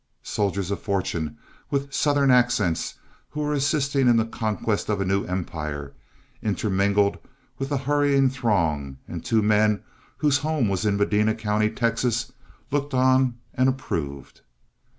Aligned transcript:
Soldiers 0.23 0.71
of 0.71 0.81
fortune, 0.81 1.37
with 1.69 1.93
Southern 1.93 2.31
accents, 2.31 2.95
who 3.29 3.41
were 3.41 3.53
assisting 3.53 4.07
in 4.07 4.17
the 4.17 4.25
conquest 4.25 4.89
of 4.89 4.99
a 4.99 5.05
new 5.05 5.25
empire, 5.25 5.93
intermingled 6.41 7.19
with 7.59 7.69
the 7.69 7.77
hurrying 7.77 8.27
throng, 8.27 8.97
and 9.07 9.23
two 9.23 9.43
men 9.43 9.83
whose 10.17 10.39
home 10.39 10.69
was 10.69 10.87
in 10.87 10.97
Medina 10.97 11.35
County, 11.35 11.69
Texas, 11.69 12.31
looked 12.71 12.95
on 12.95 13.35
and 13.53 13.69
approved. 13.69 14.41